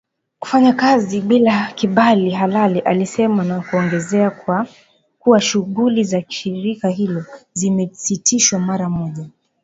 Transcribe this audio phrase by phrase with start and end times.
[0.39, 4.29] Kufanya kazi bila kibali halali alisema na kuongeza
[5.19, 9.29] kuwa shughuli za shirika hilo zimesitishwa mara moja